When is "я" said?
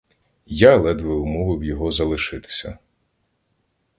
0.45-0.77